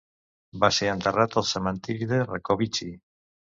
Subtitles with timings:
[0.63, 2.93] Va ser enterrat al Cementiri de Rakowicki.